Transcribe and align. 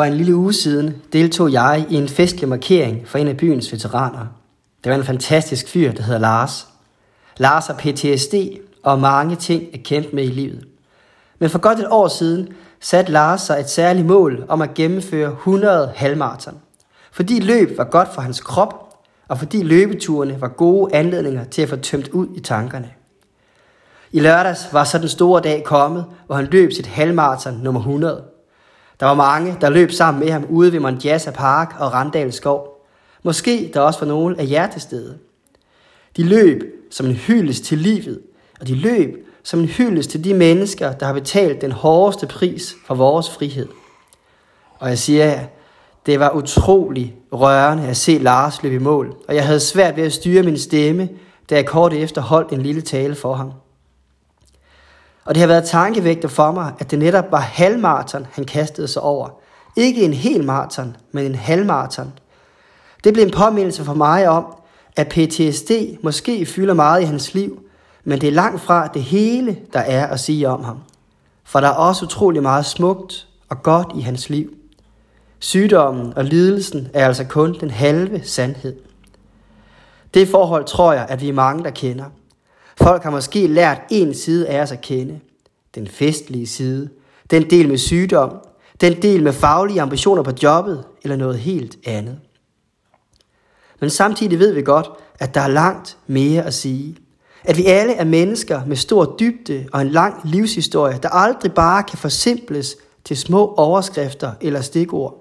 For 0.00 0.04
en 0.04 0.14
lille 0.14 0.36
uge 0.36 0.52
siden 0.52 1.02
deltog 1.12 1.52
jeg 1.52 1.86
i 1.90 1.94
en 1.94 2.08
festlig 2.08 2.48
markering 2.48 3.08
for 3.08 3.18
en 3.18 3.28
af 3.28 3.36
byens 3.36 3.72
veteraner. 3.72 4.26
Det 4.84 4.90
var 4.90 4.98
en 4.98 5.04
fantastisk 5.04 5.68
fyr, 5.68 5.92
der 5.92 6.02
hedder 6.02 6.20
Lars. 6.20 6.66
Lars 7.36 7.66
har 7.66 7.74
PTSD 7.74 8.34
og 8.82 9.00
mange 9.00 9.36
ting 9.36 9.74
at 9.74 9.82
kæmpe 9.82 10.08
med 10.12 10.24
i 10.24 10.30
livet. 10.30 10.64
Men 11.38 11.50
for 11.50 11.58
godt 11.58 11.78
et 11.78 11.86
år 11.90 12.08
siden 12.08 12.48
satte 12.80 13.12
Lars 13.12 13.40
sig 13.40 13.60
et 13.60 13.70
særligt 13.70 14.06
mål 14.06 14.44
om 14.48 14.62
at 14.62 14.74
gennemføre 14.74 15.30
100 15.30 15.92
halvmarathon. 15.96 16.58
Fordi 17.12 17.40
løb 17.40 17.78
var 17.78 17.84
godt 17.84 18.14
for 18.14 18.22
hans 18.22 18.40
krop, 18.40 19.02
og 19.28 19.38
fordi 19.38 19.62
løbeturene 19.62 20.40
var 20.40 20.48
gode 20.48 20.94
anledninger 20.94 21.44
til 21.44 21.62
at 21.62 21.68
få 21.68 21.76
tømt 21.76 22.08
ud 22.08 22.26
i 22.34 22.40
tankerne. 22.40 22.90
I 24.12 24.20
lørdags 24.20 24.68
var 24.72 24.84
så 24.84 24.98
den 24.98 25.08
store 25.08 25.40
dag 25.40 25.64
kommet, 25.64 26.04
hvor 26.26 26.34
han 26.36 26.48
løb 26.50 26.72
sit 26.72 26.86
halvmarathon 26.86 27.54
nummer 27.54 27.80
100. 27.80 28.29
Der 29.00 29.06
var 29.06 29.14
mange, 29.14 29.56
der 29.60 29.70
løb 29.70 29.90
sammen 29.90 30.24
med 30.24 30.30
ham 30.30 30.46
ude 30.48 30.72
ved 30.72 30.80
Mondjassa 30.80 31.30
Park 31.30 31.74
og 31.78 31.92
Randals 31.92 32.34
Skov. 32.34 32.86
Måske 33.22 33.70
der 33.74 33.80
også 33.80 34.00
var 34.00 34.06
nogle 34.06 34.40
af 34.40 34.50
jer 34.50 34.70
til 34.70 34.80
stede. 34.80 35.18
De 36.16 36.22
løb 36.22 36.62
som 36.90 37.06
en 37.06 37.12
hyldest 37.12 37.64
til 37.64 37.78
livet, 37.78 38.20
og 38.60 38.66
de 38.66 38.74
løb 38.74 39.26
som 39.42 39.60
en 39.60 39.66
hyldest 39.66 40.10
til 40.10 40.24
de 40.24 40.34
mennesker, 40.34 40.92
der 40.92 41.06
har 41.06 41.12
betalt 41.12 41.60
den 41.60 41.72
hårdeste 41.72 42.26
pris 42.26 42.74
for 42.86 42.94
vores 42.94 43.30
frihed. 43.30 43.68
Og 44.78 44.88
jeg 44.88 44.98
siger 44.98 45.24
jer, 45.24 45.44
det 46.06 46.20
var 46.20 46.30
utrolig 46.30 47.14
rørende 47.32 47.88
at 47.88 47.96
se 47.96 48.18
Lars 48.18 48.62
løbe 48.62 48.74
i 48.74 48.78
mål, 48.78 49.16
og 49.28 49.34
jeg 49.34 49.46
havde 49.46 49.60
svært 49.60 49.96
ved 49.96 50.04
at 50.04 50.12
styre 50.12 50.42
min 50.42 50.58
stemme, 50.58 51.08
da 51.50 51.54
jeg 51.54 51.66
kort 51.66 51.92
efter 51.92 52.20
holdt 52.20 52.52
en 52.52 52.62
lille 52.62 52.80
tale 52.80 53.14
for 53.14 53.34
ham. 53.34 53.52
Og 55.30 55.34
det 55.34 55.40
har 55.40 55.48
været 55.48 55.64
tankevægter 55.64 56.28
for 56.28 56.52
mig, 56.52 56.72
at 56.78 56.90
det 56.90 56.98
netop 56.98 57.32
var 57.32 57.40
halvmarathon, 57.40 58.26
han 58.32 58.44
kastede 58.44 58.88
sig 58.88 59.02
over. 59.02 59.28
Ikke 59.76 60.02
en 60.02 60.12
hel 60.12 60.44
maraton, 60.44 60.96
men 61.12 61.26
en 61.26 61.34
halvmarathon. 61.34 62.12
Det 63.04 63.12
blev 63.12 63.24
en 63.24 63.30
påmindelse 63.30 63.84
for 63.84 63.94
mig 63.94 64.28
om, 64.28 64.44
at 64.96 65.08
PTSD 65.08 65.70
måske 66.02 66.46
fylder 66.46 66.74
meget 66.74 67.02
i 67.02 67.04
hans 67.04 67.34
liv, 67.34 67.62
men 68.04 68.20
det 68.20 68.28
er 68.28 68.32
langt 68.32 68.60
fra 68.60 68.86
det 68.86 69.02
hele, 69.02 69.58
der 69.72 69.80
er 69.80 70.06
at 70.06 70.20
sige 70.20 70.48
om 70.48 70.64
ham. 70.64 70.78
For 71.44 71.60
der 71.60 71.68
er 71.68 71.72
også 71.72 72.04
utrolig 72.04 72.42
meget 72.42 72.66
smukt 72.66 73.26
og 73.48 73.62
godt 73.62 73.88
i 73.94 74.00
hans 74.00 74.30
liv. 74.30 74.54
Sygdommen 75.38 76.12
og 76.16 76.24
lidelsen 76.24 76.88
er 76.94 77.06
altså 77.06 77.24
kun 77.24 77.56
den 77.60 77.70
halve 77.70 78.22
sandhed. 78.24 78.76
Det 80.14 80.28
forhold 80.28 80.64
tror 80.64 80.92
jeg, 80.92 81.06
at 81.08 81.20
vi 81.20 81.28
er 81.28 81.32
mange, 81.32 81.64
der 81.64 81.70
kender. 81.70 82.04
Folk 82.82 83.02
har 83.02 83.10
måske 83.10 83.46
lært 83.46 83.80
en 83.90 84.14
side 84.14 84.48
af 84.48 84.62
os 84.62 84.72
at 84.72 84.80
kende. 84.80 85.20
Den 85.74 85.86
festlige 85.86 86.46
side. 86.46 86.88
Den 87.30 87.50
del 87.50 87.68
med 87.68 87.78
sygdom. 87.78 88.36
Den 88.80 89.02
del 89.02 89.22
med 89.22 89.32
faglige 89.32 89.80
ambitioner 89.80 90.22
på 90.22 90.30
jobbet. 90.42 90.84
Eller 91.02 91.16
noget 91.16 91.38
helt 91.38 91.78
andet. 91.86 92.18
Men 93.80 93.90
samtidig 93.90 94.38
ved 94.38 94.52
vi 94.52 94.62
godt, 94.62 94.90
at 95.18 95.34
der 95.34 95.40
er 95.40 95.48
langt 95.48 95.96
mere 96.06 96.42
at 96.42 96.54
sige. 96.54 96.96
At 97.44 97.56
vi 97.56 97.64
alle 97.64 97.94
er 97.94 98.04
mennesker 98.04 98.64
med 98.66 98.76
stor 98.76 99.16
dybde 99.20 99.66
og 99.72 99.80
en 99.82 99.88
lang 99.88 100.20
livshistorie, 100.24 100.98
der 101.02 101.08
aldrig 101.08 101.52
bare 101.52 101.82
kan 101.82 101.98
forsimples 101.98 102.76
til 103.04 103.16
små 103.16 103.54
overskrifter 103.54 104.32
eller 104.40 104.60
stikord. 104.60 105.19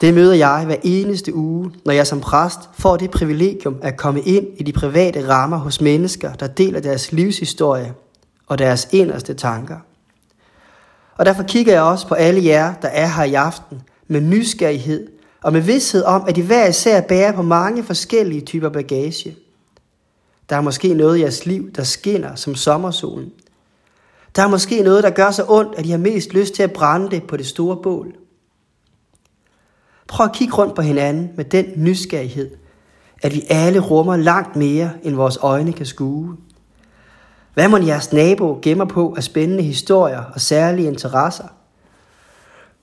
Det 0.00 0.14
møder 0.14 0.34
jeg 0.34 0.62
hver 0.66 0.76
eneste 0.82 1.34
uge, 1.34 1.72
når 1.84 1.92
jeg 1.92 2.06
som 2.06 2.20
præst 2.20 2.58
får 2.72 2.96
det 2.96 3.10
privilegium 3.10 3.78
at 3.82 3.96
komme 3.96 4.20
ind 4.20 4.46
i 4.56 4.62
de 4.62 4.72
private 4.72 5.28
rammer 5.28 5.56
hos 5.56 5.80
mennesker, 5.80 6.32
der 6.32 6.46
deler 6.46 6.80
deres 6.80 7.12
livshistorie 7.12 7.94
og 8.46 8.58
deres 8.58 8.88
inderste 8.92 9.34
tanker. 9.34 9.76
Og 11.16 11.26
derfor 11.26 11.42
kigger 11.42 11.72
jeg 11.72 11.82
også 11.82 12.06
på 12.06 12.14
alle 12.14 12.44
jer, 12.44 12.74
der 12.82 12.88
er 12.88 13.06
her 13.06 13.24
i 13.24 13.34
aften, 13.34 13.82
med 14.08 14.20
nysgerrighed 14.20 15.06
og 15.42 15.52
med 15.52 15.60
vidshed 15.60 16.04
om, 16.04 16.24
at 16.28 16.38
I 16.38 16.40
hver 16.40 16.68
især 16.68 17.00
bærer 17.00 17.32
på 17.32 17.42
mange 17.42 17.84
forskellige 17.84 18.40
typer 18.40 18.68
bagage. 18.68 19.36
Der 20.50 20.56
er 20.56 20.60
måske 20.60 20.94
noget 20.94 21.18
i 21.18 21.20
jeres 21.20 21.46
liv, 21.46 21.70
der 21.72 21.82
skinner 21.82 22.34
som 22.34 22.54
sommersolen. 22.54 23.32
Der 24.36 24.42
er 24.42 24.48
måske 24.48 24.82
noget, 24.82 25.04
der 25.04 25.10
gør 25.10 25.30
så 25.30 25.44
ondt, 25.48 25.74
at 25.78 25.86
I 25.86 25.90
har 25.90 25.98
mest 25.98 26.34
lyst 26.34 26.54
til 26.54 26.62
at 26.62 26.72
brænde 26.72 27.10
det 27.10 27.22
på 27.22 27.36
det 27.36 27.46
store 27.46 27.76
bål. 27.76 28.14
Prøv 30.08 30.26
at 30.26 30.32
kigge 30.32 30.54
rundt 30.54 30.74
på 30.74 30.82
hinanden 30.82 31.30
med 31.36 31.44
den 31.44 31.66
nysgerrighed, 31.76 32.50
at 33.22 33.34
vi 33.34 33.42
alle 33.48 33.78
rummer 33.80 34.16
langt 34.16 34.56
mere, 34.56 34.90
end 35.02 35.14
vores 35.14 35.38
øjne 35.42 35.72
kan 35.72 35.86
skue. 35.86 36.36
Hvad 37.54 37.68
må 37.68 37.76
jeres 37.76 38.12
nabo 38.12 38.58
gemmer 38.62 38.84
på 38.84 39.14
af 39.16 39.22
spændende 39.24 39.62
historier 39.62 40.22
og 40.34 40.40
særlige 40.40 40.88
interesser? 40.88 41.44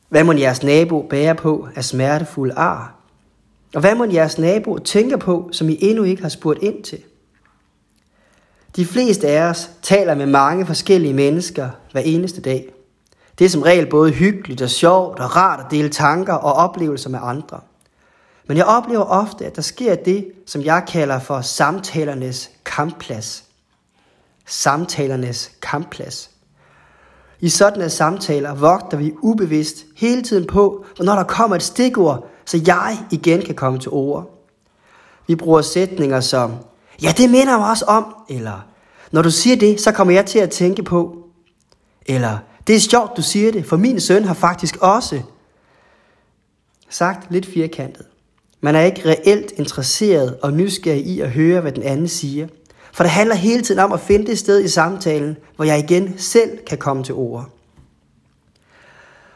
Hvad 0.09 0.23
må 0.23 0.33
jeres 0.33 0.63
nabo 0.63 1.07
bære 1.09 1.35
på 1.35 1.67
af 1.75 1.85
smertefulde 1.85 2.53
ar? 2.53 2.95
Og 3.75 3.81
hvad 3.81 3.95
må 3.95 4.05
jeres 4.05 4.37
nabo 4.37 4.77
tænker 4.77 5.17
på, 5.17 5.49
som 5.51 5.69
I 5.69 5.77
endnu 5.81 6.03
ikke 6.03 6.21
har 6.21 6.29
spurgt 6.29 6.63
ind 6.63 6.83
til? 6.83 6.99
De 8.75 8.85
fleste 8.85 9.27
af 9.27 9.41
os 9.41 9.71
taler 9.81 10.15
med 10.15 10.25
mange 10.25 10.65
forskellige 10.65 11.13
mennesker 11.13 11.69
hver 11.91 12.01
eneste 12.01 12.41
dag. 12.41 12.74
Det 13.39 13.45
er 13.45 13.49
som 13.49 13.61
regel 13.61 13.89
både 13.89 14.11
hyggeligt 14.11 14.61
og 14.61 14.69
sjovt 14.69 15.19
og 15.19 15.35
rart 15.35 15.59
at 15.59 15.71
dele 15.71 15.89
tanker 15.89 16.33
og 16.33 16.53
oplevelser 16.53 17.09
med 17.09 17.19
andre. 17.23 17.59
Men 18.47 18.57
jeg 18.57 18.65
oplever 18.65 19.03
ofte, 19.03 19.45
at 19.45 19.55
der 19.55 19.61
sker 19.61 19.95
det, 19.95 20.31
som 20.45 20.61
jeg 20.61 20.83
kalder 20.87 21.19
for 21.19 21.41
samtalernes 21.41 22.49
kampplads. 22.65 23.43
Samtalernes 24.45 25.51
kampplads. 25.61 26.29
I 27.39 27.49
sådanne 27.49 27.89
samtaler 27.89 28.53
vogter 28.53 28.97
vi 28.97 29.13
ubevidst 29.21 29.85
hele 29.95 30.21
tiden 30.21 30.47
på, 30.47 30.85
når 30.99 31.15
der 31.15 31.23
kommer 31.23 31.55
et 31.55 31.63
stikord, 31.63 32.27
så 32.45 32.61
jeg 32.67 32.97
igen 33.11 33.41
kan 33.41 33.55
komme 33.55 33.79
til 33.79 33.91
ord. 33.91 34.47
Vi 35.27 35.35
bruger 35.35 35.61
sætninger 35.61 36.19
som, 36.19 36.53
ja 37.03 37.13
det 37.17 37.29
minder 37.29 37.57
mig 37.57 37.69
også 37.69 37.85
om, 37.85 38.15
eller 38.29 38.65
når 39.11 39.21
du 39.21 39.31
siger 39.31 39.55
det, 39.55 39.81
så 39.81 39.91
kommer 39.91 40.13
jeg 40.13 40.25
til 40.25 40.39
at 40.39 40.49
tænke 40.49 40.83
på, 40.83 41.17
eller 42.05 42.37
det 42.67 42.75
er 42.75 42.79
sjovt, 42.79 43.17
du 43.17 43.21
siger 43.21 43.51
det, 43.51 43.65
for 43.65 43.77
min 43.77 43.99
søn 43.99 44.23
har 44.23 44.33
faktisk 44.33 44.77
også 44.81 45.21
sagt 46.89 47.31
lidt 47.31 47.45
firkantet. 47.45 48.05
Man 48.61 48.75
er 48.75 48.81
ikke 48.81 49.09
reelt 49.09 49.51
interesseret 49.51 50.37
og 50.41 50.53
nysgerrig 50.53 51.05
i 51.05 51.19
at 51.19 51.31
høre, 51.31 51.61
hvad 51.61 51.71
den 51.71 51.83
anden 51.83 52.07
siger. 52.07 52.47
For 52.93 53.03
det 53.03 53.11
handler 53.11 53.35
hele 53.35 53.61
tiden 53.61 53.79
om 53.79 53.91
at 53.91 53.99
finde 53.99 54.25
det 54.25 54.39
sted 54.39 54.63
i 54.63 54.67
samtalen, 54.67 55.37
hvor 55.55 55.65
jeg 55.65 55.79
igen 55.79 56.17
selv 56.17 56.57
kan 56.67 56.77
komme 56.77 57.03
til 57.03 57.13
ord. 57.13 57.49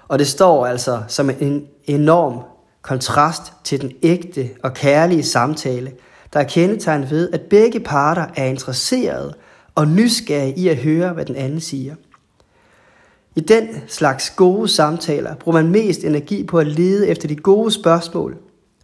Og 0.07 0.19
det 0.19 0.27
står 0.27 0.65
altså 0.65 1.03
som 1.07 1.29
en 1.29 1.67
enorm 1.85 2.39
kontrast 2.81 3.53
til 3.63 3.81
den 3.81 3.91
ægte 4.03 4.49
og 4.63 4.73
kærlige 4.73 5.23
samtale, 5.23 5.91
der 6.33 6.39
er 6.39 6.43
kendetegnet 6.43 7.09
ved, 7.09 7.29
at 7.33 7.41
begge 7.41 7.79
parter 7.79 8.25
er 8.35 8.45
interesserede 8.45 9.33
og 9.75 9.87
nysgerrige 9.87 10.57
i 10.57 10.67
at 10.67 10.77
høre, 10.77 11.13
hvad 11.13 11.25
den 11.25 11.35
anden 11.35 11.61
siger. 11.61 11.95
I 13.35 13.39
den 13.39 13.67
slags 13.87 14.29
gode 14.29 14.67
samtaler 14.67 15.35
bruger 15.35 15.61
man 15.61 15.71
mest 15.71 16.03
energi 16.03 16.43
på 16.43 16.59
at 16.59 16.67
lede 16.67 17.07
efter 17.07 17.27
de 17.27 17.35
gode 17.35 17.71
spørgsmål, 17.71 18.37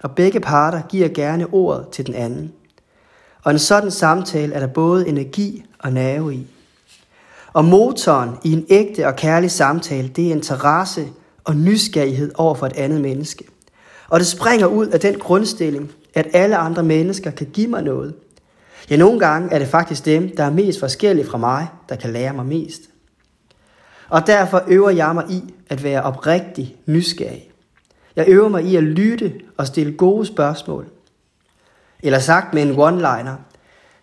og 0.04 0.12
begge 0.12 0.40
parter 0.40 0.82
giver 0.90 1.08
gerne 1.08 1.54
ordet 1.54 1.88
til 1.92 2.06
den 2.06 2.14
anden. 2.14 2.52
Og 3.44 3.52
en 3.52 3.60
sådan 3.60 3.92
samtale 3.92 4.54
er 4.54 4.60
der 4.60 4.68
både 4.68 5.08
energi 5.08 5.66
og 5.80 5.94
nerve 5.94 6.36
i. 6.36 6.48
Og 7.54 7.66
motoren 7.66 8.30
i 8.44 8.54
en 8.54 8.66
ægte 8.70 9.08
og 9.08 9.16
kærlig 9.16 9.52
samtale, 9.52 10.08
det 10.08 10.28
er 10.28 10.32
interesse 10.32 11.08
og 11.44 11.56
nysgerrighed 11.56 12.32
over 12.36 12.56
for 12.56 12.66
et 12.66 12.78
andet 12.78 13.02
menneske. 13.02 13.46
Og 14.10 14.20
det 14.20 14.28
springer 14.28 14.68
ud 14.68 14.88
af 14.88 15.00
den 15.00 15.20
grundstilling, 15.20 15.92
at 16.14 16.28
alle 16.34 16.58
andre 16.58 16.84
mennesker 16.84 17.32
kan 17.32 17.48
give 17.54 17.68
mig 17.68 17.84
noget. 17.84 18.14
Ja, 18.90 18.98
nogle 18.98 19.20
gange 19.20 19.52
er 19.52 19.60
det 19.60 19.68
faktisk 19.68 20.06
dem, 20.06 20.36
der 20.38 20.44
er 20.44 20.50
mest 20.50 20.80
forskellige 20.80 21.26
fra 21.26 21.38
mig, 21.38 21.68
der 21.90 21.96
kan 21.96 22.14
lære 22.14 22.34
mig 22.34 22.46
mest. 22.46 22.82
Og 24.10 24.28
derfor 24.28 24.64
øver 24.68 24.90
jeg 24.90 25.14
mig 25.14 25.26
i 25.30 25.54
at 25.70 25.84
være 25.84 26.04
oprigtig 26.04 26.76
nysgerrig. 26.85 27.50
Jeg 28.16 28.26
øver 28.28 28.50
mig 28.50 28.64
i 28.64 28.76
at 28.76 28.84
lytte 28.84 29.34
og 29.58 29.68
stille 29.68 29.94
gode 29.94 30.26
spørgsmål. 30.26 30.88
Eller 32.03 32.20
sagt 32.20 32.53
med 32.53 32.62
en 32.62 32.76
one-liner. 32.76 33.35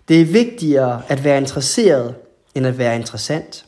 Det 0.09 0.21
er 0.21 0.25
vigtigere 0.25 1.03
at 1.09 1.25
være 1.25 1.38
interesseret, 1.38 2.15
end 2.55 2.67
at 2.67 2.79
være 2.79 2.97
interessant. 2.97 3.67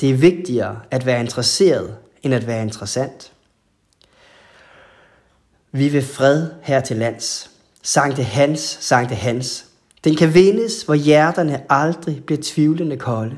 Det 0.00 0.10
er 0.10 0.14
vigtigere 0.14 0.80
at 0.90 1.06
være 1.06 1.20
interesseret, 1.20 1.96
end 2.22 2.34
at 2.34 2.46
være 2.46 2.62
interessant. 2.62 3.32
Vi 5.72 5.88
vil 5.88 6.02
fred 6.02 6.50
her 6.62 6.80
til 6.80 6.96
lands. 6.96 7.50
Sankte 7.82 8.22
Hans, 8.22 8.60
Sankte 8.80 9.14
Hans. 9.14 9.66
Den 10.04 10.16
kan 10.16 10.34
vindes, 10.34 10.82
hvor 10.82 10.94
hjerterne 10.94 11.62
aldrig 11.72 12.24
bliver 12.24 12.40
tvivlende 12.42 12.96
kolde. 12.96 13.36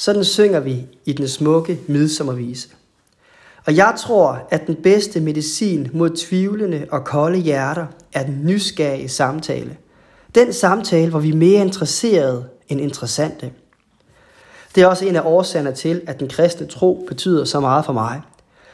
Sådan 0.00 0.24
synger 0.24 0.60
vi 0.60 0.86
i 1.04 1.12
den 1.12 1.28
smukke 1.28 1.80
midsommervise. 1.86 2.68
Og 3.66 3.76
jeg 3.76 3.94
tror, 3.98 4.46
at 4.50 4.66
den 4.66 4.74
bedste 4.74 5.20
medicin 5.20 5.90
mod 5.92 6.10
tvivlende 6.10 6.86
og 6.90 7.04
kolde 7.04 7.38
hjerter 7.38 7.86
er 8.12 8.22
den 8.22 8.40
nysgerrige 8.44 9.08
samtale. 9.08 9.76
Den 10.34 10.52
samtale, 10.52 11.10
hvor 11.10 11.20
vi 11.20 11.30
er 11.30 11.36
mere 11.36 11.62
interesserede 11.62 12.44
end 12.68 12.80
interessante. 12.80 13.52
Det 14.74 14.82
er 14.82 14.86
også 14.86 15.04
en 15.04 15.16
af 15.16 15.22
årsagerne 15.24 15.72
til, 15.72 16.00
at 16.06 16.20
den 16.20 16.28
kristne 16.28 16.66
tro 16.66 17.04
betyder 17.08 17.44
så 17.44 17.60
meget 17.60 17.84
for 17.84 17.92
mig. 17.92 18.20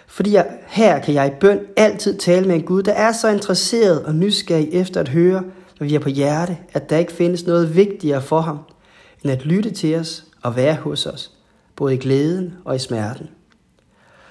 Fordi 0.06 0.32
jeg, 0.32 0.46
her 0.66 0.98
kan 0.98 1.14
jeg 1.14 1.26
i 1.26 1.40
bøn 1.40 1.60
altid 1.76 2.18
tale 2.18 2.46
med 2.46 2.54
en 2.54 2.62
Gud, 2.62 2.82
der 2.82 2.92
er 2.92 3.12
så 3.12 3.28
interesseret 3.28 4.04
og 4.04 4.14
nysgerrig 4.14 4.68
efter 4.72 5.00
at 5.00 5.08
høre, 5.08 5.42
når 5.80 5.86
vi 5.86 5.94
er 5.94 6.00
på 6.00 6.08
hjerte, 6.08 6.58
at 6.72 6.90
der 6.90 6.98
ikke 6.98 7.12
findes 7.12 7.46
noget 7.46 7.76
vigtigere 7.76 8.22
for 8.22 8.40
ham, 8.40 8.58
end 9.22 9.32
at 9.32 9.44
lytte 9.46 9.70
til 9.70 9.94
os 9.94 10.25
at 10.46 10.56
være 10.56 10.74
hos 10.74 11.06
os, 11.06 11.32
både 11.76 11.94
i 11.94 11.98
glæden 11.98 12.54
og 12.64 12.76
i 12.76 12.78
smerten. 12.78 13.30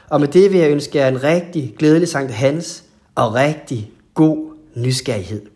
Og 0.09 0.19
med 0.19 0.27
det 0.27 0.51
vil 0.51 0.59
jeg 0.59 0.71
ønske 0.71 0.97
jer 0.97 1.07
en 1.07 1.23
rigtig 1.23 1.75
glædelig 1.79 2.07
Sankt 2.07 2.31
Hans 2.31 2.83
og 3.15 3.33
rigtig 3.33 3.91
god 4.13 4.55
nysgerrighed. 4.75 5.54